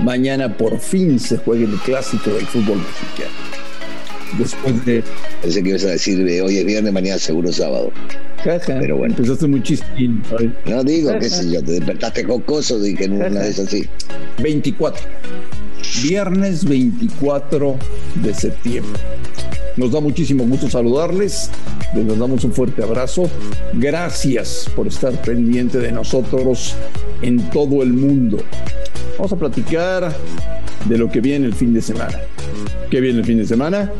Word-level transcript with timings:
mañana 0.00 0.56
por 0.56 0.78
fin 0.78 1.18
se 1.18 1.36
juega 1.38 1.64
el 1.64 1.78
clásico 1.80 2.30
del 2.30 2.46
fútbol 2.46 2.78
mexicano. 2.78 3.66
Después 4.38 4.84
de. 4.84 5.04
Pensé 5.42 5.62
que 5.62 5.68
ibas 5.70 5.84
a 5.84 5.90
decir 5.90 6.18
hoy 6.42 6.58
es 6.58 6.64
viernes, 6.64 6.92
mañana 6.92 7.18
seguro 7.18 7.52
sábado. 7.52 7.92
Pero 8.66 8.98
bueno. 8.98 9.14
Empezaste 9.14 9.46
muy 9.46 9.62
chistín. 9.62 10.22
No 10.66 10.84
digo, 10.84 11.12
qué 11.18 11.28
sé 11.28 11.50
yo, 11.50 11.62
te 11.62 11.72
despertaste 11.72 12.24
cocoso, 12.24 12.78
dije 12.80 13.04
en 13.04 13.14
una 13.14 13.40
vez 13.40 13.58
así. 13.58 13.86
24. 14.42 15.02
Viernes 16.02 16.64
24 16.64 17.76
de 18.16 18.34
septiembre. 18.34 19.00
Nos 19.76 19.92
da 19.92 20.00
muchísimo 20.00 20.44
gusto 20.44 20.70
saludarles. 20.70 21.50
Les 21.94 22.18
damos 22.18 22.44
un 22.44 22.52
fuerte 22.52 22.82
abrazo. 22.82 23.30
Gracias 23.74 24.70
por 24.74 24.86
estar 24.86 25.12
pendiente 25.22 25.78
de 25.78 25.92
nosotros 25.92 26.74
en 27.22 27.50
todo 27.50 27.82
el 27.82 27.92
mundo. 27.92 28.38
Vamos 29.18 29.32
a 29.32 29.36
platicar 29.36 30.14
de 30.84 30.98
lo 30.98 31.10
que 31.10 31.20
viene 31.20 31.46
el 31.46 31.54
fin 31.54 31.72
de 31.72 31.80
semana. 31.80 32.20
¿Qué 32.90 33.00
viene 33.00 33.20
el 33.20 33.24
fin 33.24 33.38
de 33.38 33.46
semana? 33.46 33.90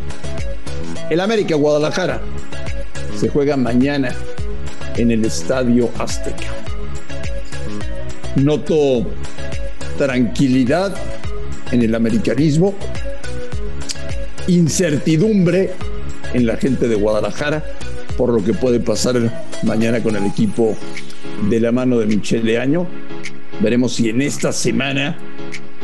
El 1.08 1.20
América 1.20 1.54
Guadalajara 1.54 2.20
se 3.18 3.28
juega 3.28 3.56
mañana 3.56 4.14
en 4.96 5.10
el 5.10 5.24
Estadio 5.24 5.88
Azteca. 5.98 6.48
Noto 8.36 9.06
tranquilidad 9.96 10.94
en 11.72 11.82
el 11.82 11.94
americanismo, 11.94 12.74
incertidumbre 14.48 15.72
en 16.34 16.46
la 16.46 16.56
gente 16.56 16.88
de 16.88 16.94
Guadalajara 16.94 17.64
por 18.16 18.32
lo 18.32 18.44
que 18.44 18.52
puede 18.52 18.80
pasar 18.80 19.16
mañana 19.62 20.02
con 20.02 20.16
el 20.16 20.26
equipo 20.26 20.74
de 21.48 21.60
la 21.60 21.72
mano 21.72 21.98
de 21.98 22.06
Michelle 22.06 22.58
Año. 22.58 22.86
Veremos 23.60 23.94
si 23.94 24.08
en 24.10 24.20
esta 24.20 24.52
semana 24.52 25.18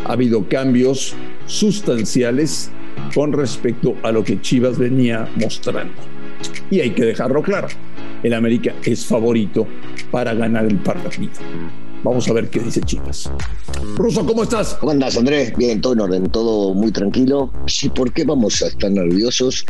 ha 0.04 0.12
habido 0.12 0.46
cambios 0.48 1.14
sustanciales 1.46 2.70
con 3.14 3.32
respecto 3.32 3.96
a 4.02 4.12
lo 4.12 4.22
que 4.24 4.40
Chivas 4.40 4.78
venía 4.78 5.28
mostrando. 5.36 5.94
Y 6.70 6.80
hay 6.80 6.90
que 6.90 7.04
dejarlo 7.04 7.42
claro, 7.42 7.68
el 8.22 8.34
América 8.34 8.74
es 8.84 9.06
favorito 9.06 9.66
para 10.10 10.34
ganar 10.34 10.66
el 10.66 10.76
partido. 10.76 11.30
Vamos 12.04 12.28
a 12.28 12.32
ver 12.32 12.50
qué 12.50 12.58
dice 12.58 12.80
Chivas. 12.80 13.30
Ruso, 13.96 14.26
¿cómo 14.26 14.42
estás? 14.42 14.74
¿Cómo 14.74 14.90
andas, 14.90 15.16
Andrés? 15.16 15.52
Bien, 15.56 15.80
todo 15.80 15.92
en 15.92 16.00
orden, 16.00 16.30
todo 16.30 16.74
muy 16.74 16.90
tranquilo. 16.90 17.52
Sí, 17.66 17.88
¿por 17.90 18.12
qué 18.12 18.24
vamos 18.24 18.60
a 18.60 18.66
estar 18.66 18.90
nerviosos 18.90 19.64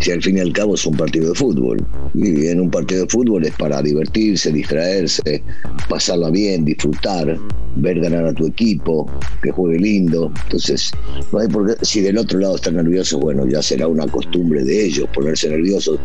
si 0.00 0.10
al 0.10 0.22
fin 0.22 0.38
y 0.38 0.40
al 0.40 0.52
cabo 0.54 0.76
es 0.76 0.86
un 0.86 0.96
partido 0.96 1.28
de 1.28 1.34
fútbol? 1.34 1.84
Y 2.14 2.46
en 2.46 2.60
un 2.60 2.70
partido 2.70 3.02
de 3.02 3.10
fútbol 3.10 3.44
es 3.44 3.52
para 3.56 3.82
divertirse, 3.82 4.50
distraerse, 4.50 5.42
pasarla 5.86 6.30
bien, 6.30 6.64
disfrutar, 6.64 7.38
ver 7.76 8.00
ganar 8.00 8.26
a 8.26 8.32
tu 8.32 8.46
equipo, 8.46 9.10
que 9.42 9.50
juegue 9.50 9.78
lindo. 9.78 10.32
Entonces, 10.44 10.90
no 11.32 11.40
hay 11.40 11.48
por 11.48 11.66
qué, 11.66 11.84
si 11.84 12.00
del 12.00 12.16
otro 12.16 12.38
lado 12.38 12.56
están 12.56 12.76
nerviosos, 12.76 13.20
bueno, 13.20 13.46
ya 13.46 13.60
será 13.60 13.88
una 13.88 14.06
costumbre 14.06 14.64
de 14.64 14.86
ellos 14.86 15.06
ponerse 15.12 15.50
nerviosos. 15.50 15.98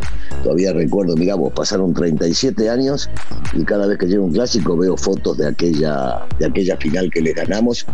Todavía 0.44 0.74
recuerdo, 0.74 1.16
mira, 1.16 1.36
vos 1.36 1.54
pasaron 1.54 1.94
37 1.94 2.70
años 2.70 3.10
y 3.54 3.64
cada 3.64 3.88
vez 3.88 3.98
que 3.98 4.08
llega 4.08 4.22
un 4.22 4.34
clásico 4.34 4.76
veo 4.76 4.98
fotos 4.98 5.38
de 5.38 5.48
aquel 5.48 5.69
de 5.72 6.46
aquella 6.46 6.78
final 6.78 7.10
que 7.12 7.22
le 7.22 7.34
ganamos. 7.34 7.86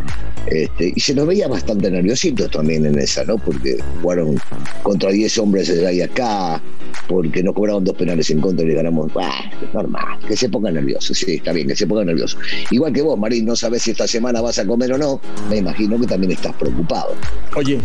Este, 0.47 0.93
y 0.95 0.99
se 0.99 1.15
nos 1.15 1.27
veía 1.27 1.47
bastante 1.47 1.89
nerviositos 1.89 2.49
también 2.51 2.85
en 2.85 2.99
esa, 2.99 3.23
¿no? 3.23 3.37
Porque 3.37 3.77
jugaron 4.01 4.37
contra 4.83 5.11
10 5.11 5.37
hombres 5.39 5.69
allá 5.69 5.91
y 5.91 6.01
acá, 6.01 6.61
porque 7.07 7.41
nos 7.43 7.53
cobraron 7.53 7.83
dos 7.83 7.95
penales 7.95 8.29
en 8.29 8.41
contra 8.41 8.65
y 8.65 8.69
le 8.69 8.75
ganamos. 8.75 9.11
Ah, 9.15 9.51
normal, 9.73 10.19
que 10.27 10.35
se 10.35 10.49
pongan 10.49 10.75
nerviosos, 10.75 11.17
sí, 11.17 11.35
está 11.35 11.51
bien, 11.51 11.67
que 11.67 11.75
se 11.75 11.87
pongan 11.87 12.07
nerviosos. 12.07 12.39
Igual 12.71 12.93
que 12.93 13.01
vos, 13.01 13.17
Marín, 13.17 13.45
no 13.45 13.55
sabes 13.55 13.83
si 13.83 13.91
esta 13.91 14.07
semana 14.07 14.41
vas 14.41 14.59
a 14.59 14.65
comer 14.65 14.93
o 14.93 14.97
no, 14.97 15.21
me 15.49 15.57
imagino 15.57 15.99
que 15.99 16.07
también 16.07 16.31
estás 16.31 16.55
preocupado. 16.55 17.13
Oye, 17.55 17.79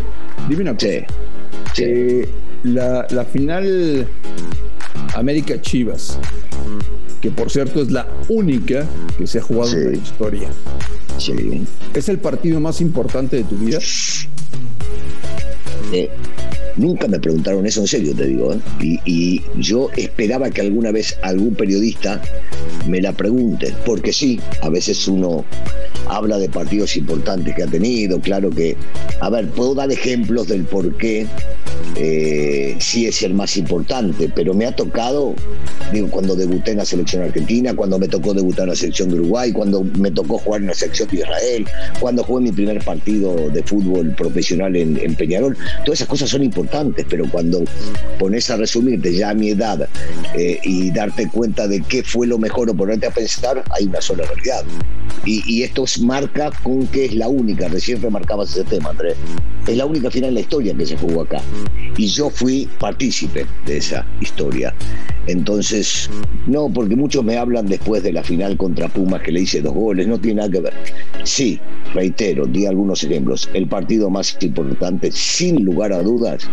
dime 0.48 0.62
una 0.62 0.74
cosa. 0.74 1.06
Eh, 1.78 2.28
la, 2.64 3.06
la 3.10 3.24
final 3.24 4.06
América 5.14 5.60
Chivas 5.60 6.18
que 7.20 7.30
por 7.30 7.50
cierto 7.50 7.82
es 7.82 7.90
la 7.90 8.06
única 8.28 8.86
que 9.18 9.26
se 9.26 9.38
ha 9.38 9.42
jugado 9.42 9.72
en 9.72 9.92
la 9.92 9.96
historia. 9.96 10.48
Sí. 11.18 11.64
¿Es 11.94 12.08
el 12.08 12.18
partido 12.18 12.60
más 12.60 12.80
importante 12.80 13.36
de 13.36 13.44
tu 13.44 13.56
vida? 13.56 13.78
Eh, 15.92 16.10
nunca 16.80 17.06
me 17.06 17.20
preguntaron 17.20 17.66
eso 17.66 17.80
en 17.80 17.86
serio, 17.86 18.14
te 18.14 18.26
digo. 18.26 18.54
¿eh? 18.54 18.58
Y, 19.04 19.42
yo 19.58 19.90
esperaba 19.96 20.50
que 20.50 20.62
alguna 20.62 20.90
vez 20.90 21.18
algún 21.22 21.54
periodista 21.54 22.20
me 22.88 23.00
la 23.00 23.12
pregunte, 23.12 23.74
porque 23.84 24.12
sí, 24.12 24.40
a 24.62 24.70
veces 24.70 25.06
uno 25.06 25.44
habla 26.08 26.38
de 26.38 26.48
partidos 26.48 26.96
importantes 26.96 27.54
que 27.54 27.62
ha 27.62 27.66
tenido, 27.66 28.20
claro 28.20 28.50
que, 28.50 28.76
a 29.20 29.28
ver, 29.30 29.48
puedo 29.50 29.74
dar 29.74 29.92
ejemplos 29.92 30.48
del 30.48 30.64
por 30.64 30.96
qué 30.96 31.26
eh, 31.96 32.76
sí 32.78 33.06
es 33.06 33.22
el 33.22 33.34
más 33.34 33.56
importante, 33.56 34.30
pero 34.34 34.54
me 34.54 34.64
ha 34.64 34.72
tocado, 34.74 35.34
digo, 35.92 36.08
cuando 36.08 36.34
debuté 36.36 36.70
en 36.70 36.78
la 36.78 36.84
selección 36.84 37.22
argentina, 37.22 37.74
cuando 37.74 37.98
me 37.98 38.08
tocó 38.08 38.32
debutar 38.32 38.64
en 38.64 38.70
la 38.70 38.76
selección 38.76 39.10
de 39.10 39.16
Uruguay, 39.16 39.52
cuando 39.52 39.82
me 39.82 40.10
tocó 40.10 40.38
jugar 40.38 40.62
en 40.62 40.68
la 40.68 40.74
selección 40.74 41.08
de 41.08 41.16
Israel, 41.18 41.66
cuando 41.98 42.22
jugué 42.22 42.44
mi 42.44 42.52
primer 42.52 42.82
partido 42.82 43.50
de 43.50 43.62
fútbol 43.62 44.14
profesional 44.14 44.76
en, 44.76 45.14
Peñarol, 45.16 45.56
todas 45.84 45.98
esas 45.98 46.08
cosas 46.08 46.30
son 46.30 46.42
importantes, 46.42 46.69
pero 47.08 47.28
cuando 47.30 47.64
pones 48.18 48.50
a 48.50 48.56
resumirte 48.56 49.14
ya 49.14 49.30
a 49.30 49.34
mi 49.34 49.50
edad 49.50 49.88
eh, 50.36 50.58
y 50.62 50.90
darte 50.90 51.28
cuenta 51.28 51.66
de 51.66 51.80
qué 51.82 52.02
fue 52.02 52.26
lo 52.26 52.38
mejor 52.38 52.70
o 52.70 52.74
ponerte 52.74 53.06
a 53.06 53.10
pensar, 53.10 53.62
hay 53.70 53.86
una 53.86 54.00
sola 54.00 54.24
realidad. 54.24 54.64
Y, 55.24 55.42
y 55.46 55.62
esto 55.62 55.84
marca 56.00 56.50
con 56.62 56.86
que 56.86 57.06
es 57.06 57.14
la 57.14 57.28
única, 57.28 57.68
recién 57.68 58.00
remarcabas 58.00 58.50
ese 58.50 58.64
tema, 58.64 58.90
Andrés, 58.90 59.16
es 59.66 59.76
la 59.76 59.86
única 59.86 60.10
final 60.10 60.28
en 60.28 60.34
la 60.34 60.40
historia 60.40 60.74
que 60.74 60.86
se 60.86 60.96
jugó 60.96 61.22
acá 61.22 61.42
y 61.96 62.06
yo 62.06 62.30
fui 62.30 62.68
partícipe 62.78 63.46
de 63.66 63.76
esa 63.76 64.06
historia. 64.20 64.74
Entonces, 65.26 66.08
no, 66.46 66.70
porque 66.72 66.96
muchos 66.96 67.22
me 67.22 67.36
hablan 67.36 67.66
después 67.66 68.02
de 68.02 68.12
la 68.12 68.22
final 68.22 68.56
contra 68.56 68.88
Pumas 68.88 69.22
que 69.22 69.32
le 69.32 69.42
hice 69.42 69.60
dos 69.60 69.74
goles, 69.74 70.06
no 70.06 70.18
tiene 70.18 70.40
nada 70.40 70.50
que 70.50 70.60
ver. 70.60 70.72
Sí, 71.24 71.60
reitero, 71.92 72.46
di 72.46 72.66
algunos 72.66 73.04
ejemplos. 73.04 73.50
El 73.52 73.68
partido 73.68 74.08
más 74.08 74.36
importante, 74.40 75.12
sin 75.12 75.62
lugar 75.64 75.92
a 75.92 76.02
dudas, 76.02 76.48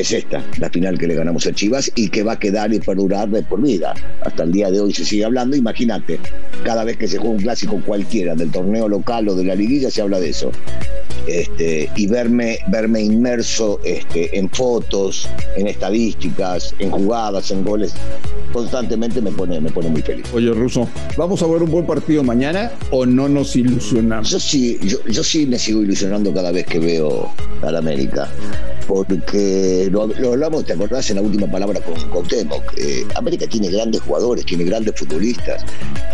es 0.00 0.12
esta, 0.12 0.42
la 0.58 0.70
final 0.70 0.98
que 0.98 1.06
le 1.06 1.14
ganamos 1.14 1.46
a 1.46 1.52
Chivas 1.52 1.90
y 1.94 2.08
que 2.08 2.22
va 2.22 2.32
a 2.32 2.38
quedar 2.38 2.72
y 2.72 2.78
perdurar 2.78 3.28
de 3.28 3.42
por 3.42 3.60
vida. 3.60 3.94
Hasta 4.22 4.44
el 4.44 4.52
día 4.52 4.70
de 4.70 4.80
hoy 4.80 4.92
se 4.92 5.04
sigue 5.04 5.24
hablando. 5.24 5.56
Imagínate, 5.56 6.18
cada 6.64 6.84
vez 6.84 6.96
que 6.96 7.08
se 7.08 7.18
juega 7.18 7.34
un 7.34 7.42
clásico 7.42 7.80
cualquiera, 7.84 8.34
del 8.34 8.50
torneo 8.50 8.88
local 8.88 9.28
o 9.28 9.34
de 9.34 9.44
la 9.44 9.54
liguilla, 9.54 9.90
se 9.90 10.02
habla 10.02 10.18
de 10.18 10.30
eso. 10.30 10.50
Este, 11.26 11.88
y 11.94 12.06
verme, 12.08 12.58
verme 12.68 13.00
inmerso 13.00 13.80
este, 13.84 14.36
en 14.36 14.50
fotos, 14.50 15.28
en 15.56 15.68
estadísticas, 15.68 16.74
en 16.78 16.90
jugadas, 16.90 17.50
en 17.52 17.64
goles, 17.64 17.94
constantemente 18.52 19.20
me 19.20 19.30
pone, 19.30 19.60
me 19.60 19.70
pone 19.70 19.88
muy 19.88 20.02
feliz. 20.02 20.26
Oye, 20.34 20.50
Ruso, 20.50 20.88
¿vamos 21.16 21.40
a 21.42 21.46
ver 21.46 21.62
un 21.62 21.70
buen 21.70 21.86
partido 21.86 22.24
mañana 22.24 22.72
o 22.90 23.06
no 23.06 23.28
nos 23.28 23.54
ilusionamos? 23.54 24.30
Yo 24.30 24.40
sí, 24.40 24.78
yo, 24.82 24.98
yo 25.06 25.22
sí 25.22 25.46
me 25.46 25.58
sigo 25.58 25.82
ilusionando 25.82 26.34
cada 26.34 26.50
vez 26.50 26.66
que 26.66 26.80
veo 26.80 27.32
al 27.62 27.76
América 27.76 28.28
porque 28.86 29.88
lo, 29.90 30.02
hablamos, 30.02 30.64
¿te 30.64 30.72
acordás 30.72 31.10
en 31.10 31.16
la 31.16 31.22
última 31.22 31.46
palabra 31.46 31.80
con, 31.80 31.94
con 32.10 32.26
eh, 32.32 33.04
América 33.16 33.46
tiene 33.46 33.68
grandes 33.70 34.00
jugadores, 34.02 34.44
tiene 34.44 34.64
grandes 34.64 34.94
futbolistas. 34.98 35.64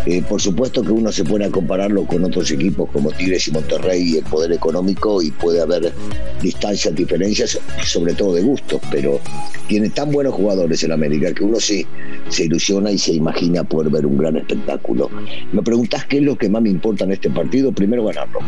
Eh, 0.05 0.21
por 0.27 0.41
supuesto 0.41 0.81
que 0.83 0.91
uno 0.91 1.11
se 1.11 1.23
pone 1.23 1.45
a 1.45 1.49
compararlo 1.49 2.05
con 2.05 2.23
otros 2.23 2.51
equipos 2.51 2.89
como 2.91 3.11
Tigres 3.11 3.47
y 3.47 3.51
Monterrey 3.51 4.01
y 4.01 4.17
el 4.17 4.23
poder 4.25 4.51
económico 4.51 5.21
y 5.21 5.31
puede 5.31 5.61
haber 5.61 5.93
distancias, 6.41 6.95
diferencias, 6.95 7.59
sobre 7.83 8.13
todo 8.13 8.33
de 8.33 8.41
gustos, 8.41 8.81
pero 8.91 9.19
tiene 9.67 9.89
tan 9.89 10.11
buenos 10.11 10.33
jugadores 10.33 10.83
en 10.83 10.91
América 10.91 11.33
que 11.33 11.43
uno 11.43 11.59
sí 11.59 11.85
se 12.29 12.45
ilusiona 12.45 12.91
y 12.91 12.97
se 12.97 13.13
imagina 13.13 13.63
poder 13.63 13.91
ver 13.91 14.05
un 14.05 14.17
gran 14.17 14.37
espectáculo. 14.37 15.09
Me 15.51 15.61
preguntás 15.61 16.05
qué 16.05 16.17
es 16.17 16.23
lo 16.23 16.37
que 16.37 16.49
más 16.49 16.61
me 16.61 16.69
importa 16.69 17.03
en 17.03 17.13
este 17.13 17.29
partido, 17.29 17.71
primero 17.71 18.03
ganarlo 18.05 18.39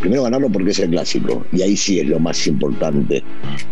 Primero 0.00 0.22
ganarlo 0.22 0.48
porque 0.48 0.70
es 0.70 0.78
el 0.78 0.90
clásico, 0.90 1.44
y 1.52 1.62
ahí 1.62 1.76
sí 1.76 2.00
es 2.00 2.06
lo 2.06 2.18
más 2.18 2.46
importante 2.46 3.22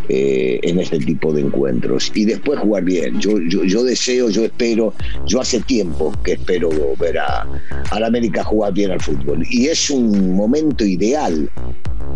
eh, 0.08 0.58
en 0.62 0.78
este 0.78 0.98
tipo 0.98 1.32
de 1.32 1.42
encuentros. 1.42 2.10
Y 2.14 2.24
después 2.24 2.60
jugar 2.60 2.84
bien. 2.84 3.20
Yo, 3.20 3.38
yo, 3.38 3.84
deseo, 3.84 4.30
yo 4.30 4.44
espero, 4.44 4.94
yo 5.26 5.40
hace 5.40 5.60
tiempo 5.60 6.12
que 6.24 6.32
espero 6.32 6.70
ver 6.98 7.18
a, 7.18 7.46
a 7.90 8.00
la 8.00 8.06
América 8.06 8.44
jugar 8.44 8.72
bien 8.72 8.90
al 8.90 9.00
fútbol. 9.00 9.44
Y 9.50 9.66
es 9.66 9.90
un 9.90 10.34
momento 10.34 10.84
ideal 10.84 11.50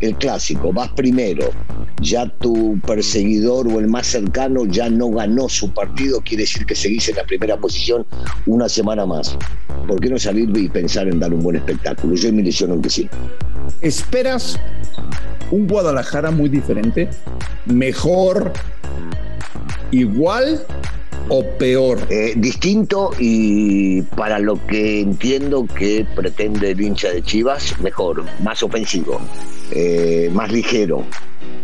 el 0.01 0.17
clásico, 0.17 0.73
vas 0.73 0.91
primero, 0.93 1.51
ya 2.01 2.27
tu 2.27 2.79
perseguidor 2.87 3.69
o 3.69 3.81
el 3.81 3.87
más 3.87 4.07
cercano 4.07 4.65
ya 4.67 4.89
no 4.89 5.11
ganó 5.11 5.49
su 5.49 5.71
partido, 5.73 6.21
quiere 6.23 6.45
decir 6.45 6.65
que 6.65 6.75
seguís 6.75 7.09
en 7.09 7.17
la 7.17 7.25
primera 7.25 7.59
posición 7.59 8.07
una 8.47 8.69
semana 8.69 9.05
más. 9.05 9.37
¿Por 9.87 10.01
qué 10.01 10.09
no 10.09 10.19
salir 10.19 10.51
y 10.57 10.69
pensar 10.69 11.09
en 11.09 11.21
dar 11.21 11.33
un 11.35 11.43
buen 11.43 11.57
espectáculo? 11.57 12.15
Yo 12.15 12.33
me 12.33 12.43
ilusiono 12.43 12.81
que 12.81 12.91
sí. 12.91 13.09
¿Esperas 14.01 14.59
un 15.51 15.69
Guadalajara 15.69 16.31
muy 16.31 16.49
diferente? 16.49 17.11
¿Mejor? 17.67 18.53
¿Igual? 19.91 20.67
o 21.29 21.45
peor? 21.59 22.01
Eh, 22.11 22.33
distinto 22.35 23.11
y 23.21 24.03
para 24.03 24.41
lo 24.41 24.55
que 24.67 25.01
entiendo 25.01 25.67
que 25.67 26.05
pretende 26.17 26.73
el 26.73 26.81
hincha 26.81 27.11
de 27.11 27.23
Chivas, 27.23 27.79
mejor, 27.81 28.25
más 28.43 28.63
ofensivo, 28.65 29.21
eh, 29.71 30.29
más 30.33 30.51
ligero, 30.51 31.05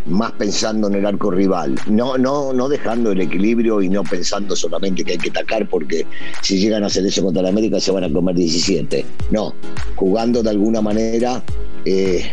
más 0.06 0.32
pensando 0.32 0.88
en 0.88 0.94
el 0.94 1.06
arco 1.06 1.30
rival, 1.30 1.74
no, 1.88 2.16
no, 2.16 2.52
no 2.52 2.68
dejando 2.68 3.12
el 3.12 3.20
equilibrio 3.20 3.82
y 3.82 3.88
no 3.88 4.02
pensando 4.04 4.54
solamente 4.54 5.04
que 5.04 5.12
hay 5.12 5.18
que 5.18 5.30
atacar 5.30 5.68
porque 5.68 6.06
si 6.42 6.58
llegan 6.58 6.84
a 6.84 6.86
hacer 6.86 7.04
eso 7.06 7.22
contra 7.22 7.42
la 7.42 7.48
América 7.48 7.80
se 7.80 7.90
van 7.90 8.04
a 8.04 8.12
comer 8.12 8.36
17. 8.36 9.04
No, 9.30 9.54
jugando 9.96 10.42
de 10.42 10.50
alguna 10.50 10.80
manera 10.80 11.42
eh, 11.84 12.30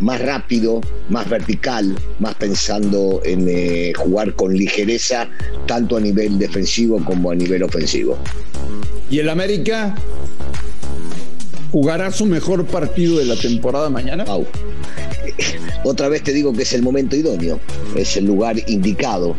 más 0.00 0.20
rápido, 0.20 0.80
más 1.08 1.28
vertical, 1.28 1.96
más 2.18 2.34
pensando 2.34 3.20
en 3.24 3.46
eh, 3.48 3.92
jugar 3.96 4.34
con 4.34 4.54
ligereza, 4.54 5.28
tanto 5.66 5.96
a 5.96 6.00
nivel 6.00 6.38
defensivo 6.38 7.02
como 7.04 7.30
a 7.30 7.34
nivel 7.34 7.62
ofensivo. 7.62 8.18
¿Y 9.10 9.18
el 9.18 9.28
América 9.28 9.94
jugará 11.70 12.10
su 12.10 12.26
mejor 12.26 12.64
partido 12.66 13.18
de 13.18 13.26
la 13.26 13.36
temporada 13.36 13.88
mañana? 13.90 14.24
Otra 15.84 16.08
vez 16.08 16.22
te 16.22 16.32
digo 16.32 16.52
que 16.52 16.62
es 16.62 16.72
el 16.72 16.82
momento 16.82 17.16
idóneo, 17.16 17.58
es 17.96 18.16
el 18.16 18.26
lugar 18.26 18.56
indicado. 18.68 19.34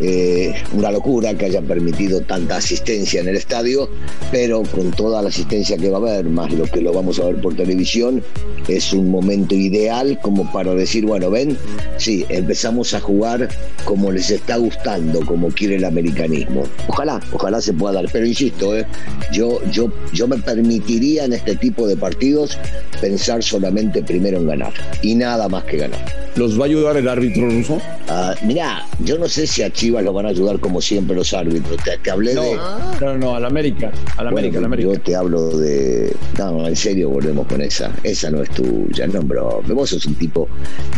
Eh, 0.00 0.54
una 0.72 0.90
locura 0.90 1.34
que 1.34 1.44
haya 1.44 1.60
permitido 1.60 2.22
tanta 2.22 2.56
asistencia 2.56 3.20
en 3.20 3.28
el 3.28 3.36
estadio, 3.36 3.88
pero 4.32 4.62
con 4.62 4.90
toda 4.90 5.22
la 5.22 5.28
asistencia 5.28 5.76
que 5.76 5.90
va 5.90 5.98
a 5.98 6.00
haber, 6.00 6.24
más 6.24 6.52
lo 6.52 6.64
que 6.64 6.80
lo 6.80 6.92
vamos 6.92 7.20
a 7.20 7.26
ver 7.26 7.40
por 7.40 7.54
televisión, 7.54 8.22
es 8.68 8.92
un 8.92 9.10
momento 9.10 9.54
ideal 9.54 10.18
como 10.20 10.50
para 10.50 10.74
decir, 10.74 11.04
bueno, 11.04 11.30
ven, 11.30 11.56
sí, 11.98 12.24
empezamos 12.30 12.94
a 12.94 13.00
jugar 13.00 13.48
como 13.84 14.10
les 14.10 14.30
está 14.30 14.56
gustando, 14.56 15.24
como 15.26 15.48
quiere 15.48 15.76
el 15.76 15.84
americanismo. 15.84 16.64
Ojalá, 16.88 17.20
ojalá 17.32 17.60
se 17.60 17.72
pueda 17.72 17.94
dar, 17.94 18.06
pero 18.12 18.26
insisto, 18.26 18.76
eh, 18.76 18.86
yo, 19.32 19.60
yo, 19.70 19.92
yo 20.12 20.26
me 20.26 20.38
permitiría 20.38 21.26
en 21.26 21.34
este 21.34 21.54
tipo 21.56 21.86
de 21.86 21.96
partidos 21.96 22.58
pensar 23.00 23.42
solamente 23.42 24.02
primero 24.02 24.38
en 24.38 24.46
ganar 24.46 24.72
y 25.02 25.14
nada 25.14 25.48
más 25.48 25.64
que 25.64 25.76
ganar. 25.88 26.22
¿Los 26.36 26.58
va 26.58 26.64
a 26.64 26.66
ayudar 26.66 26.96
el 26.96 27.08
árbitro 27.08 27.48
ruso? 27.48 27.78
Ah, 28.08 28.34
mira, 28.42 28.86
yo 29.00 29.18
no 29.18 29.28
sé 29.28 29.46
si 29.46 29.62
a 29.62 29.70
Chivas 29.70 30.02
lo 30.02 30.14
van 30.14 30.26
a 30.26 30.30
ayudar 30.30 30.58
como 30.60 30.80
siempre 30.80 31.14
los 31.14 31.34
árbitros. 31.34 31.76
Te, 32.02 32.10
hablé 32.10 32.34
de. 32.34 32.56
No, 33.00 33.18
no, 33.18 33.36
al 33.36 33.44
América. 33.44 33.92
Al 34.16 34.28
América, 34.28 34.58
América. 34.58 34.92
Yo 34.92 35.00
te 35.00 35.14
hablo 35.14 35.58
de. 35.58 36.14
No, 36.38 36.66
en 36.66 36.76
serio, 36.76 37.10
volvemos 37.10 37.46
con 37.46 37.60
esa. 37.60 37.92
Esa 38.02 38.30
no 38.30 38.42
es 38.42 38.50
tuya, 38.50 39.06
no, 39.08 39.20
bro. 39.20 39.62
Vos 39.68 39.90
sos 39.90 40.06
un 40.06 40.14
tipo 40.14 40.48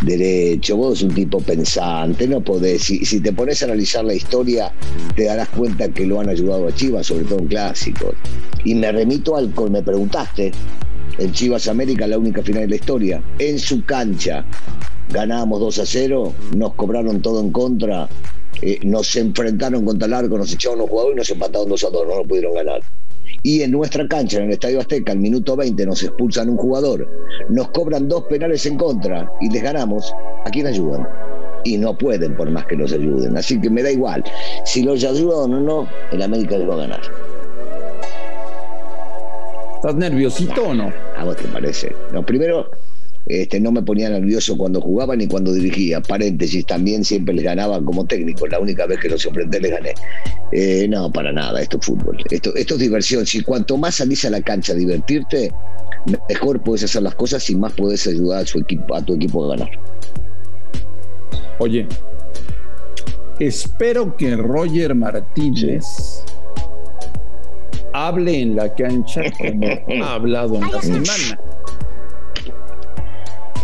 derecho, 0.03 0.77
vos 0.77 0.99
sos 0.99 1.09
un 1.09 1.15
tipo 1.15 1.41
pensante. 1.41 2.27
No 2.27 2.41
podés. 2.41 2.83
Si, 2.83 3.05
si 3.05 3.19
te 3.19 3.33
pones 3.33 3.61
a 3.61 3.65
analizar 3.65 4.05
la 4.05 4.13
historia, 4.13 4.71
te 5.15 5.25
darás 5.25 5.49
cuenta 5.49 5.89
que 5.89 6.05
lo 6.05 6.21
han 6.21 6.29
ayudado 6.29 6.67
a 6.67 6.73
Chivas, 6.73 7.07
sobre 7.07 7.25
todo 7.25 7.39
en 7.39 7.47
clásicos. 7.47 8.15
Y 8.63 8.73
me 8.75 8.91
remito 8.91 9.35
al 9.35 9.51
me 9.69 9.83
preguntaste. 9.83 10.51
El 11.17 11.31
Chivas 11.31 11.67
América, 11.67 12.07
la 12.07 12.17
única 12.17 12.41
final 12.41 12.63
de 12.63 12.69
la 12.69 12.75
historia. 12.75 13.23
En 13.39 13.57
su 13.57 13.83
cancha 13.85 14.45
ganábamos 15.09 15.59
2 15.59 15.79
a 15.79 15.85
0, 15.85 16.33
nos 16.55 16.73
cobraron 16.73 17.21
todo 17.21 17.39
en 17.39 17.51
contra, 17.51 18.09
eh, 18.61 18.79
nos 18.83 19.15
enfrentaron 19.15 19.85
contra 19.85 20.07
el 20.07 20.13
arco, 20.13 20.37
nos 20.37 20.51
echaron 20.53 20.79
los 20.79 20.89
jugadores 20.89 21.15
y 21.15 21.19
nos 21.19 21.29
empataron 21.29 21.69
2 21.69 21.83
a 21.83 21.89
2, 21.89 22.07
no 22.07 22.15
lo 22.17 22.23
pudieron 22.25 22.53
ganar. 22.53 22.81
Y 23.43 23.61
en 23.61 23.71
nuestra 23.71 24.07
cancha, 24.07 24.37
en 24.37 24.45
el 24.45 24.51
Estadio 24.51 24.79
Azteca, 24.79 25.11
al 25.11 25.19
minuto 25.19 25.55
20 25.55 25.85
nos 25.85 26.03
expulsan 26.03 26.49
un 26.49 26.57
jugador, 26.57 27.07
nos 27.49 27.69
cobran 27.69 28.07
dos 28.09 28.23
penales 28.23 28.65
en 28.65 28.77
contra 28.77 29.29
y 29.39 29.49
les 29.51 29.61
ganamos, 29.61 30.13
¿a 30.45 30.49
quién 30.49 30.67
ayudan? 30.67 31.07
Y 31.63 31.77
no 31.77 31.97
pueden 31.97 32.35
por 32.35 32.49
más 32.49 32.65
que 32.65 32.75
los 32.75 32.91
ayuden. 32.91 33.37
Así 33.37 33.59
que 33.59 33.69
me 33.69 33.81
da 33.83 33.91
igual. 33.91 34.23
Si 34.65 34.83
los 34.83 35.03
ayudan 35.03 35.53
o 35.53 35.59
no, 35.59 35.87
el 36.11 36.21
América 36.21 36.57
les 36.57 36.69
va 36.69 36.75
a 36.75 36.77
ganar. 36.77 37.01
¿Estás 39.85 39.99
nerviosito 39.99 40.69
o 40.69 40.73
no? 40.73 40.91
¿A 41.15 41.25
vos 41.25 41.37
te 41.37 41.43
parece? 41.43 41.95
No, 42.11 42.25
primero, 42.25 42.71
este, 43.27 43.59
no 43.59 43.71
me 43.71 43.83
ponía 43.83 44.09
nervioso 44.09 44.57
cuando 44.57 44.81
jugaba 44.81 45.15
ni 45.15 45.27
cuando 45.27 45.53
dirigía. 45.53 46.01
Paréntesis, 46.01 46.65
también 46.65 47.05
siempre 47.05 47.35
les 47.35 47.45
ganaba 47.45 47.79
como 47.85 48.03
técnico. 48.03 48.47
La 48.47 48.59
única 48.59 48.87
vez 48.87 48.99
que 48.99 49.09
los 49.09 49.23
enfrenté 49.23 49.59
les 49.59 49.69
gané. 49.69 49.93
Eh, 50.51 50.87
no, 50.89 51.11
para 51.11 51.31
nada, 51.31 51.61
esto 51.61 51.77
es 51.77 51.85
fútbol. 51.85 52.17
Esto, 52.31 52.55
esto 52.55 52.73
es 52.73 52.79
diversión. 52.79 53.27
Si 53.27 53.43
cuanto 53.43 53.77
más 53.77 53.93
salís 53.97 54.25
a 54.25 54.31
la 54.31 54.41
cancha 54.41 54.73
a 54.73 54.75
divertirte, 54.75 55.51
mejor 56.29 56.63
puedes 56.63 56.83
hacer 56.85 57.03
las 57.03 57.13
cosas 57.13 57.47
y 57.51 57.55
más 57.55 57.71
puedes 57.73 58.07
ayudar 58.07 58.41
a, 58.41 58.45
su 58.47 58.57
equipo, 58.57 58.95
a 58.95 59.05
tu 59.05 59.13
equipo 59.13 59.45
a 59.45 59.49
ganar. 59.49 59.69
Oye, 61.59 61.85
espero 63.39 64.17
que 64.17 64.35
Roger 64.35 64.95
Martínez 64.95 65.85
hable 67.95 68.41
en 68.41 68.55
la 68.55 68.73
cancha 68.73 69.21
como 69.37 69.67
ha 70.03 70.13
hablado 70.13 70.55
en 70.55 70.71
la 70.71 70.81
semana. 70.81 71.39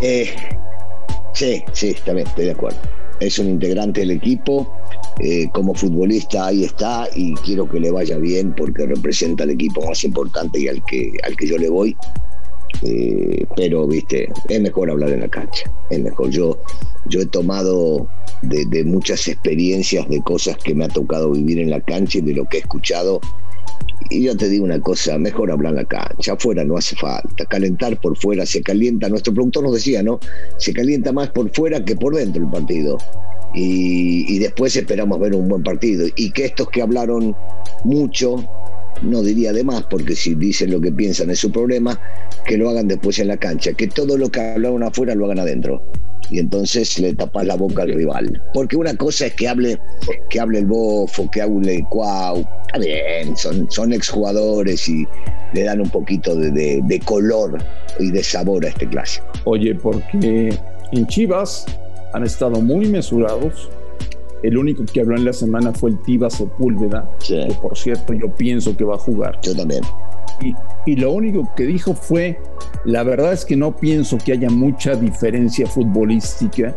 Eh, 0.00 0.30
sí, 1.34 1.62
sí, 1.72 1.94
también 2.04 2.26
estoy 2.26 2.46
de 2.46 2.52
acuerdo. 2.52 2.78
Es 3.20 3.38
un 3.38 3.48
integrante 3.48 4.00
del 4.00 4.12
equipo. 4.12 4.74
Eh, 5.20 5.46
como 5.52 5.74
futbolista 5.74 6.46
ahí 6.46 6.64
está 6.64 7.06
y 7.14 7.34
quiero 7.34 7.68
que 7.68 7.78
le 7.78 7.90
vaya 7.90 8.16
bien 8.16 8.54
porque 8.56 8.86
representa 8.86 9.44
al 9.44 9.50
equipo 9.50 9.86
más 9.86 10.02
importante 10.04 10.58
y 10.58 10.68
al 10.68 10.82
que, 10.86 11.12
al 11.22 11.36
que 11.36 11.46
yo 11.46 11.58
le 11.58 11.68
voy. 11.68 11.94
Eh, 12.82 13.44
pero, 13.54 13.86
viste, 13.86 14.32
es 14.48 14.60
mejor 14.60 14.90
hablar 14.90 15.10
en 15.10 15.20
la 15.20 15.28
cancha. 15.28 15.70
Es 15.90 16.00
mejor. 16.00 16.30
Yo, 16.30 16.58
yo 17.06 17.20
he 17.20 17.26
tomado 17.26 18.08
de, 18.40 18.64
de 18.70 18.82
muchas 18.82 19.28
experiencias, 19.28 20.08
de 20.08 20.22
cosas 20.22 20.56
que 20.56 20.74
me 20.74 20.86
ha 20.86 20.88
tocado 20.88 21.30
vivir 21.32 21.58
en 21.58 21.68
la 21.68 21.80
cancha 21.80 22.18
y 22.18 22.22
de 22.22 22.32
lo 22.32 22.46
que 22.46 22.56
he 22.56 22.60
escuchado 22.60 23.20
y 24.10 24.22
yo 24.22 24.36
te 24.36 24.48
digo 24.48 24.64
una 24.64 24.80
cosa, 24.80 25.18
mejor 25.18 25.50
hablar 25.50 25.72
la 25.72 25.84
cancha, 25.84 26.32
afuera 26.32 26.64
no 26.64 26.76
hace 26.76 26.96
falta, 26.96 27.44
calentar 27.46 27.98
por 28.00 28.16
fuera 28.16 28.44
se 28.44 28.62
calienta, 28.62 29.08
nuestro 29.08 29.32
productor 29.32 29.64
nos 29.64 29.74
decía, 29.74 30.02
¿no? 30.02 30.20
Se 30.58 30.72
calienta 30.72 31.12
más 31.12 31.30
por 31.30 31.50
fuera 31.50 31.84
que 31.84 31.96
por 31.96 32.14
dentro 32.14 32.42
el 32.42 32.50
partido. 32.50 32.98
Y, 33.54 34.34
y 34.34 34.38
después 34.38 34.74
esperamos 34.76 35.20
ver 35.20 35.34
un 35.34 35.48
buen 35.48 35.62
partido. 35.62 36.06
Y 36.16 36.30
que 36.30 36.46
estos 36.46 36.68
que 36.70 36.82
hablaron 36.82 37.36
mucho, 37.84 38.48
no 39.02 39.22
diría 39.22 39.52
de 39.52 39.64
más, 39.64 39.82
porque 39.84 40.14
si 40.14 40.34
dicen 40.34 40.70
lo 40.70 40.80
que 40.80 40.92
piensan 40.92 41.30
es 41.30 41.38
su 41.38 41.50
problema, 41.52 41.98
que 42.46 42.56
lo 42.56 42.70
hagan 42.70 42.88
después 42.88 43.18
en 43.18 43.28
la 43.28 43.36
cancha, 43.36 43.72
que 43.72 43.88
todo 43.88 44.16
lo 44.16 44.30
que 44.30 44.40
hablaron 44.40 44.82
afuera 44.82 45.14
lo 45.14 45.26
hagan 45.26 45.40
adentro 45.40 45.82
y 46.32 46.38
entonces 46.38 46.98
le 46.98 47.14
tapas 47.14 47.46
la 47.46 47.56
boca 47.56 47.82
al 47.82 47.92
rival. 47.92 48.42
Porque 48.54 48.76
una 48.76 48.96
cosa 48.96 49.26
es 49.26 49.34
que 49.34 49.48
hable, 49.48 49.78
que 50.30 50.40
hable 50.40 50.60
el 50.60 50.66
bofo, 50.66 51.30
que 51.30 51.42
hable 51.42 51.84
Cuau, 51.90 52.38
está 52.66 52.78
bien, 52.78 53.36
son, 53.36 53.70
son 53.70 53.92
exjugadores 53.92 54.88
y 54.88 55.06
le 55.52 55.64
dan 55.64 55.82
un 55.82 55.90
poquito 55.90 56.34
de, 56.34 56.50
de, 56.50 57.00
color 57.00 57.62
y 57.98 58.10
de 58.10 58.22
sabor 58.22 58.64
a 58.64 58.68
este 58.68 58.88
clásico. 58.88 59.26
Oye, 59.44 59.74
porque 59.74 60.58
en 60.92 61.06
Chivas 61.06 61.66
han 62.14 62.24
estado 62.24 62.60
muy 62.62 62.86
mesurados. 62.86 63.70
El 64.42 64.56
único 64.56 64.84
que 64.86 65.00
habló 65.00 65.16
en 65.16 65.26
la 65.26 65.34
semana 65.34 65.72
fue 65.72 65.90
el 65.90 66.02
Tiva 66.02 66.30
Sepúlveda, 66.30 67.08
que 67.24 67.46
por 67.60 67.76
cierto 67.76 68.14
yo 68.14 68.34
pienso 68.34 68.74
que 68.76 68.84
va 68.84 68.94
a 68.94 68.98
jugar. 68.98 69.38
Yo 69.42 69.54
también. 69.54 69.82
Y, 70.86 70.96
lo 70.96 71.12
único 71.12 71.48
que 71.56 71.64
dijo 71.64 71.94
fue, 71.94 72.38
la 72.84 73.02
verdad 73.02 73.32
es 73.32 73.44
que 73.44 73.56
no 73.56 73.76
pienso 73.76 74.18
que 74.18 74.32
haya 74.32 74.50
mucha 74.50 74.94
diferencia 74.96 75.66
futbolística 75.66 76.76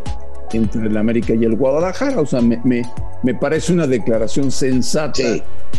entre 0.52 0.86
el 0.86 0.96
América 0.96 1.34
y 1.34 1.44
el 1.44 1.56
Guadalajara. 1.56 2.20
O 2.20 2.26
sea, 2.26 2.40
me, 2.40 2.60
me, 2.64 3.34
parece 3.34 3.72
una 3.72 3.86
declaración 3.86 4.50
sensata 4.50 5.24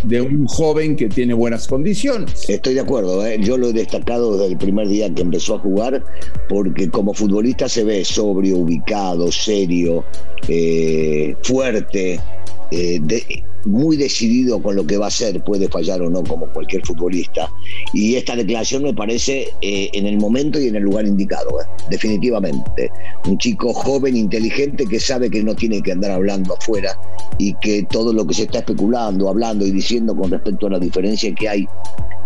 de 0.04 0.22
un 0.22 0.46
joven 0.48 0.96
que 0.96 1.08
tiene 1.08 1.34
buenas 1.34 1.68
condiciones. 1.68 2.50
Estoy 2.50 2.74
de 2.74 2.82
acuerdo, 2.82 3.26
¿eh? 3.26 3.40
yo 3.40 3.58
lo 3.58 3.70
he 3.70 3.74
destacado 3.74 4.38
desde 4.38 4.52
el 4.52 4.58
primer 4.58 4.90
día 4.90 5.14
que 5.14 5.22
empezó 5.22 5.56
a 5.56 5.60
jugar, 5.60 6.04
porque 6.50 6.90
como 6.90 7.14
futbolista 7.14 7.70
se 7.70 7.86
ve 7.86 8.04
sobrio, 8.04 8.58
ubicado, 8.58 9.32
serio, 9.32 10.04
eh, 10.48 11.36
fuerte. 11.44 12.20
Eh, 12.72 13.00
muy 13.66 13.98
decidido 13.98 14.62
con 14.62 14.76
lo 14.76 14.86
que 14.86 14.98
va 14.98 15.06
a 15.06 15.08
hacer, 15.10 15.44
puede 15.44 15.68
fallar 15.68 16.02
o 16.02 16.10
no 16.10 16.24
como 16.24 16.48
cualquier 16.48 16.86
futbolista. 16.86 17.50
Y 17.94 18.16
esta 18.16 18.36
declaración 18.36 18.84
me 18.84 18.94
parece 18.94 19.50
eh, 19.62 19.90
en 19.94 20.06
el 20.06 20.18
momento 20.18 20.60
y 20.60 20.68
en 20.68 20.76
el 20.76 20.84
lugar 20.84 21.06
indicado, 21.06 21.62
eh, 21.62 21.66
definitivamente. 21.90 22.92
Un 23.28 23.38
chico 23.38 23.74
joven, 23.74 24.16
inteligente, 24.16 24.86
que 24.86 25.00
sabe 25.00 25.30
que 25.30 25.44
no 25.44 25.56
tiene 25.56 25.82
que 25.82 25.92
andar 25.92 26.12
hablando 26.12 26.56
afuera 26.56 26.98
y 27.38 27.54
que 27.56 27.84
todo 27.90 28.14
lo 28.14 28.26
que 28.26 28.34
se 28.34 28.44
está 28.44 28.60
especulando, 28.60 29.30
hablando 29.30 29.66
y 29.66 29.72
diciendo 29.72 30.16
con 30.16 30.32
respecto 30.32 30.68
a 30.68 30.72
la 30.72 30.80
diferencia 30.80 31.34
que 31.34 31.50
hay 31.50 31.68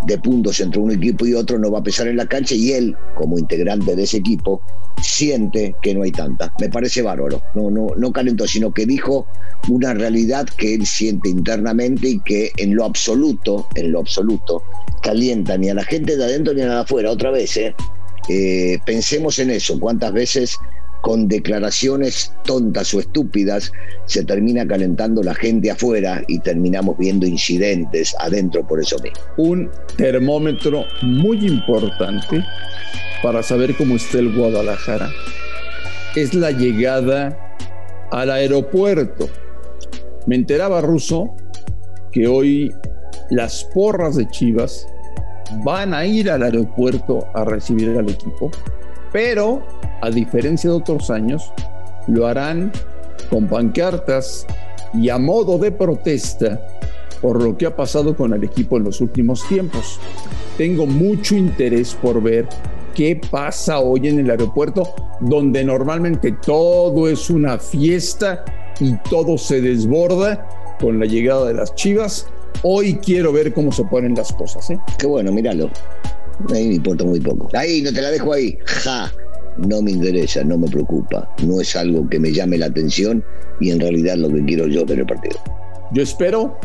de 0.06 0.18
puntos 0.18 0.58
entre 0.60 0.80
un 0.80 0.90
equipo 0.90 1.26
y 1.26 1.34
otro 1.34 1.58
no 1.58 1.70
va 1.70 1.78
a 1.78 1.82
pesar 1.82 2.08
en 2.08 2.16
la 2.16 2.26
cancha 2.26 2.54
y 2.54 2.72
él, 2.72 2.96
como 3.14 3.38
integrante 3.38 3.94
de 3.94 4.02
ese 4.02 4.18
equipo, 4.18 4.60
siente 5.00 5.74
que 5.82 5.94
no 5.94 6.02
hay 6.02 6.12
tanta. 6.12 6.52
Me 6.60 6.68
parece 6.68 7.02
bárbaro. 7.02 7.40
No, 7.54 7.70
no, 7.70 7.88
no 7.96 8.12
calentó, 8.12 8.46
sino 8.46 8.72
que 8.72 8.86
dijo 8.86 9.26
una 9.68 9.94
realidad 9.94 10.46
que 10.56 10.74
él 10.74 10.86
siente 10.86 11.28
internamente 11.32 12.08
y 12.08 12.20
que 12.20 12.52
en 12.56 12.76
lo 12.76 12.84
absoluto, 12.84 13.66
en 13.74 13.92
lo 13.92 14.00
absoluto, 14.00 14.62
calienta 15.02 15.56
ni 15.58 15.68
a 15.68 15.74
la 15.74 15.84
gente 15.84 16.16
de 16.16 16.24
adentro 16.24 16.54
ni 16.54 16.62
a 16.62 16.66
la 16.66 16.74
de 16.74 16.80
afuera. 16.82 17.10
Otra 17.10 17.30
vez, 17.30 17.56
¿eh? 17.56 17.74
Eh, 18.28 18.78
pensemos 18.86 19.38
en 19.38 19.50
eso. 19.50 19.80
¿Cuántas 19.80 20.12
veces 20.12 20.56
con 21.02 21.28
declaraciones 21.28 22.32
tontas 22.44 22.94
o 22.94 23.00
estúpidas 23.00 23.72
se 24.06 24.24
termina 24.24 24.66
calentando 24.66 25.22
la 25.22 25.34
gente 25.34 25.70
afuera 25.70 26.22
y 26.28 26.38
terminamos 26.38 26.96
viendo 26.96 27.26
incidentes 27.26 28.14
adentro 28.20 28.66
por 28.66 28.80
eso 28.80 28.96
mismo. 29.00 29.18
Un 29.36 29.70
termómetro 29.96 30.84
muy 31.02 31.44
importante 31.44 32.44
para 33.20 33.42
saber 33.42 33.74
cómo 33.76 33.96
está 33.96 34.20
el 34.20 34.32
Guadalajara 34.32 35.10
es 36.14 36.34
la 36.34 36.50
llegada 36.50 37.36
al 38.10 38.30
aeropuerto. 38.30 39.28
Me 40.26 40.36
enteraba 40.36 40.80
Ruso 40.80 41.34
que 42.12 42.28
hoy 42.28 42.72
las 43.30 43.64
porras 43.64 44.16
de 44.16 44.28
Chivas 44.28 44.86
van 45.64 45.94
a 45.94 46.06
ir 46.06 46.30
al 46.30 46.42
aeropuerto 46.42 47.26
a 47.34 47.44
recibir 47.44 47.96
al 47.96 48.08
equipo, 48.08 48.50
pero 49.12 49.62
a 50.00 50.10
diferencia 50.10 50.70
de 50.70 50.76
otros 50.76 51.10
años, 51.10 51.52
lo 52.08 52.26
harán 52.26 52.72
con 53.30 53.46
pancartas 53.46 54.46
y 54.92 55.08
a 55.08 55.18
modo 55.18 55.58
de 55.58 55.70
protesta 55.70 56.60
por 57.20 57.42
lo 57.42 57.56
que 57.56 57.66
ha 57.66 57.76
pasado 57.76 58.16
con 58.16 58.34
el 58.34 58.42
equipo 58.42 58.76
en 58.76 58.84
los 58.84 59.00
últimos 59.00 59.46
tiempos. 59.48 60.00
Tengo 60.58 60.86
mucho 60.86 61.36
interés 61.36 61.94
por 61.94 62.20
ver 62.20 62.48
qué 62.94 63.20
pasa 63.30 63.78
hoy 63.78 64.08
en 64.08 64.18
el 64.18 64.30
aeropuerto, 64.30 64.92
donde 65.20 65.64
normalmente 65.64 66.32
todo 66.44 67.08
es 67.08 67.30
una 67.30 67.58
fiesta 67.58 68.44
y 68.80 68.96
todo 69.10 69.38
se 69.38 69.60
desborda 69.60 70.48
con 70.80 70.98
la 70.98 71.06
llegada 71.06 71.48
de 71.48 71.54
las 71.54 71.74
chivas. 71.74 72.26
Hoy 72.62 72.94
quiero 72.94 73.32
ver 73.32 73.52
cómo 73.52 73.72
se 73.72 73.84
ponen 73.84 74.14
las 74.14 74.32
cosas. 74.32 74.70
¿eh? 74.70 74.78
Qué 74.98 75.06
bueno, 75.06 75.32
míralo. 75.32 75.70
Ahí 76.52 76.68
me 76.68 76.74
importa 76.74 77.04
muy 77.04 77.20
poco. 77.20 77.48
Ahí, 77.54 77.82
no 77.82 77.92
te 77.92 78.02
la 78.02 78.10
dejo 78.10 78.32
ahí. 78.32 78.58
Ja 78.64 79.12
no 79.56 79.82
me 79.82 79.90
interesa, 79.90 80.42
no 80.44 80.58
me 80.58 80.68
preocupa, 80.68 81.28
no 81.44 81.60
es 81.60 81.76
algo 81.76 82.08
que 82.08 82.18
me 82.18 82.32
llame 82.32 82.58
la 82.58 82.66
atención 82.66 83.24
y 83.60 83.70
en 83.70 83.80
realidad 83.80 84.16
lo 84.16 84.30
que 84.30 84.44
quiero 84.44 84.66
yo 84.66 84.84
ver 84.84 85.00
el 85.00 85.06
partido. 85.06 85.38
Yo 85.92 86.02
espero 86.02 86.58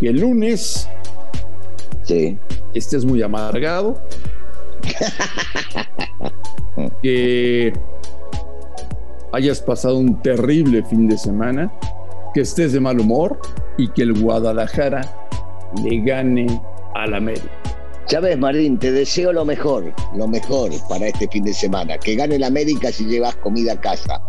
que 0.00 0.08
el 0.08 0.20
lunes 0.20 0.88
sí. 2.02 2.38
estés 2.74 3.04
muy 3.04 3.22
amargado, 3.22 4.02
que 7.02 7.72
hayas 9.32 9.60
pasado 9.60 9.96
un 9.98 10.20
terrible 10.22 10.84
fin 10.84 11.08
de 11.08 11.18
semana, 11.18 11.72
que 12.34 12.42
estés 12.42 12.72
de 12.72 12.80
mal 12.80 13.00
humor 13.00 13.38
y 13.76 13.88
que 13.88 14.02
el 14.02 14.20
Guadalajara 14.20 15.02
le 15.82 16.00
gane 16.02 16.46
al 16.94 17.14
América. 17.14 17.48
Chávez 18.06 18.38
Marín, 18.38 18.78
te 18.78 18.92
deseo 18.92 19.32
lo 19.32 19.44
mejor, 19.44 19.92
lo 20.16 20.28
mejor 20.28 20.70
para 20.88 21.06
este 21.06 21.28
fin 21.28 21.44
de 21.44 21.54
semana. 21.54 21.96
Que 21.98 22.14
gane 22.14 22.36
el 22.36 22.44
América 22.44 22.92
si 22.92 23.04
llevas 23.06 23.36
comida 23.36 23.72
a 23.72 23.80
casa. 23.80 24.20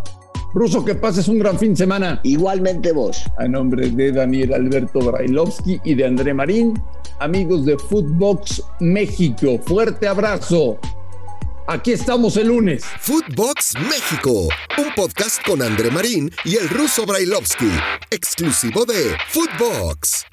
Ruso, 0.53 0.85
que 0.85 0.95
pases 0.95 1.27
un 1.27 1.39
gran 1.39 1.57
fin 1.57 1.71
de 1.71 1.77
semana. 1.77 2.19
Igualmente 2.23 2.91
vos. 2.91 3.23
A 3.39 3.47
nombre 3.47 3.89
de 3.89 4.11
Daniel 4.11 4.53
Alberto 4.53 4.99
Brailovsky 4.99 5.81
y 5.83 5.95
de 5.95 6.05
André 6.05 6.33
Marín, 6.33 6.81
amigos 7.19 7.65
de 7.65 7.77
Footbox 7.77 8.63
México, 8.79 9.59
fuerte 9.65 10.07
abrazo. 10.07 10.77
Aquí 11.67 11.93
estamos 11.93 12.35
el 12.35 12.47
lunes. 12.47 12.83
Footbox 12.99 13.75
México, 13.79 14.49
un 14.77 14.93
podcast 14.95 15.41
con 15.45 15.61
André 15.61 15.89
Marín 15.91 16.29
y 16.43 16.57
el 16.57 16.67
ruso 16.67 17.05
Brailovsky, 17.05 17.71
exclusivo 18.11 18.85
de 18.85 19.15
Footbox. 19.29 20.25